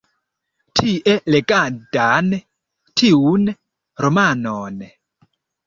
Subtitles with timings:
[0.79, 2.33] Tie legadan
[3.03, 3.47] tiun
[4.07, 4.85] romanon.